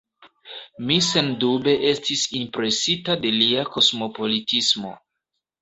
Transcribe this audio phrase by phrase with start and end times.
[0.87, 4.99] Mi sendube estis impresita de lia kosmopolitismo.